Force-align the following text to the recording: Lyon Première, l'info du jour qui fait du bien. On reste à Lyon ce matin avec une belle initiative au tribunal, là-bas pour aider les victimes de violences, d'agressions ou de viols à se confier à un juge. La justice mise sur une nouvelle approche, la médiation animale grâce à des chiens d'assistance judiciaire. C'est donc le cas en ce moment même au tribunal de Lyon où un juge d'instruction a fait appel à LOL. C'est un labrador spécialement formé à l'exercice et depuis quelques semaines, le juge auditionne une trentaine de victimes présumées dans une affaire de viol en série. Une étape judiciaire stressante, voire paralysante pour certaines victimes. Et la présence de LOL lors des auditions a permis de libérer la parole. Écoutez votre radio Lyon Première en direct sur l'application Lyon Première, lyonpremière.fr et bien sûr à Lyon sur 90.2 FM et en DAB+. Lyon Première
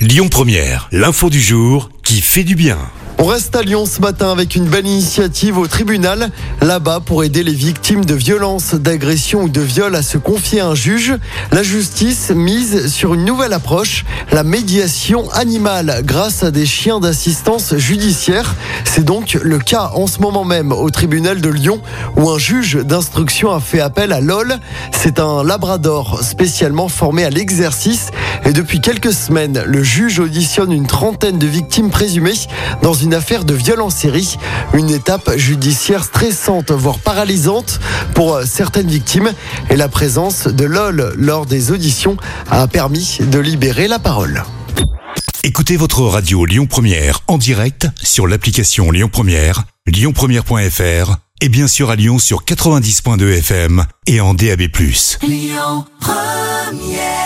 Lyon 0.00 0.28
Première, 0.30 0.88
l'info 0.92 1.28
du 1.28 1.42
jour 1.42 1.90
qui 2.02 2.22
fait 2.22 2.42
du 2.42 2.54
bien. 2.54 2.78
On 3.22 3.26
reste 3.26 3.54
à 3.54 3.60
Lyon 3.60 3.84
ce 3.84 4.00
matin 4.00 4.32
avec 4.32 4.56
une 4.56 4.64
belle 4.64 4.86
initiative 4.86 5.58
au 5.58 5.66
tribunal, 5.66 6.30
là-bas 6.62 7.00
pour 7.04 7.22
aider 7.22 7.42
les 7.42 7.52
victimes 7.52 8.06
de 8.06 8.14
violences, 8.14 8.74
d'agressions 8.74 9.42
ou 9.42 9.50
de 9.50 9.60
viols 9.60 9.94
à 9.94 10.02
se 10.02 10.16
confier 10.16 10.60
à 10.60 10.68
un 10.68 10.74
juge. 10.74 11.12
La 11.52 11.62
justice 11.62 12.30
mise 12.30 12.90
sur 12.90 13.12
une 13.12 13.26
nouvelle 13.26 13.52
approche, 13.52 14.06
la 14.32 14.42
médiation 14.42 15.30
animale 15.32 16.00
grâce 16.02 16.42
à 16.42 16.50
des 16.50 16.64
chiens 16.64 16.98
d'assistance 16.98 17.76
judiciaire. 17.76 18.54
C'est 18.84 19.04
donc 19.04 19.34
le 19.34 19.58
cas 19.58 19.90
en 19.94 20.06
ce 20.06 20.20
moment 20.20 20.46
même 20.46 20.72
au 20.72 20.88
tribunal 20.88 21.42
de 21.42 21.50
Lyon 21.50 21.82
où 22.16 22.30
un 22.30 22.38
juge 22.38 22.76
d'instruction 22.76 23.52
a 23.52 23.60
fait 23.60 23.80
appel 23.80 24.14
à 24.14 24.22
LOL. 24.22 24.56
C'est 24.92 25.20
un 25.20 25.44
labrador 25.44 26.24
spécialement 26.24 26.88
formé 26.88 27.24
à 27.24 27.30
l'exercice 27.30 28.06
et 28.44 28.52
depuis 28.52 28.80
quelques 28.80 29.12
semaines, 29.12 29.62
le 29.66 29.82
juge 29.82 30.18
auditionne 30.18 30.72
une 30.72 30.86
trentaine 30.86 31.38
de 31.38 31.46
victimes 31.46 31.90
présumées 31.90 32.34
dans 32.82 32.94
une 32.94 33.14
affaire 33.14 33.44
de 33.44 33.54
viol 33.54 33.80
en 33.80 33.90
série. 33.90 34.36
Une 34.74 34.90
étape 34.90 35.36
judiciaire 35.36 36.04
stressante, 36.04 36.70
voire 36.70 36.98
paralysante 36.98 37.80
pour 38.14 38.40
certaines 38.44 38.88
victimes. 38.88 39.30
Et 39.68 39.76
la 39.76 39.88
présence 39.88 40.46
de 40.46 40.64
LOL 40.64 41.14
lors 41.16 41.46
des 41.46 41.70
auditions 41.70 42.16
a 42.50 42.66
permis 42.66 43.18
de 43.20 43.38
libérer 43.38 43.88
la 43.88 43.98
parole. 43.98 44.42
Écoutez 45.42 45.76
votre 45.76 46.02
radio 46.02 46.44
Lyon 46.44 46.66
Première 46.66 47.20
en 47.26 47.38
direct 47.38 47.88
sur 48.02 48.26
l'application 48.26 48.90
Lyon 48.90 49.08
Première, 49.10 49.64
lyonpremière.fr 49.86 51.16
et 51.40 51.48
bien 51.48 51.66
sûr 51.66 51.90
à 51.90 51.96
Lyon 51.96 52.18
sur 52.18 52.44
90.2 52.44 53.38
FM 53.38 53.84
et 54.06 54.20
en 54.20 54.34
DAB+. 54.34 54.62
Lyon 55.22 55.86
Première 56.00 57.19